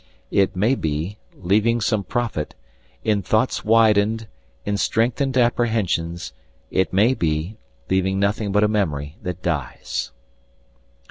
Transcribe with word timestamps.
it 0.31 0.55
may 0.55 0.73
be, 0.73 1.19
leaving 1.35 1.79
some 1.79 2.03
profit, 2.03 2.55
in 3.03 3.21
thoughts 3.21 3.63
widened, 3.63 4.27
in 4.65 4.75
strengthened 4.75 5.37
apprehensions; 5.37 6.33
it 6.71 6.91
may 6.91 7.13
be, 7.13 7.55
leaving 7.87 8.19
nothing 8.19 8.51
but 8.51 8.63
a 8.63 8.67
memory 8.67 9.15
that 9.21 9.43
dies. 9.43 10.11